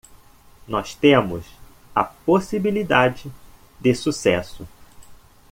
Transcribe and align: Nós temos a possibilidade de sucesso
Nós 0.67 0.95
temos 0.95 1.45
a 1.93 2.03
possibilidade 2.03 3.31
de 3.79 3.93
sucesso 3.93 4.67